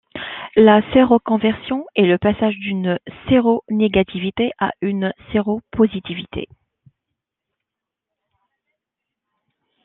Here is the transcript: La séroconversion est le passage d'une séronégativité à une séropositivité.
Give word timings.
La 0.55 0.81
séroconversion 0.93 1.85
est 1.95 2.07
le 2.07 2.17
passage 2.17 2.55
d'une 2.57 2.97
séronégativité 3.29 4.49
à 4.57 4.71
une 4.81 5.13
séropositivité. 5.31 6.47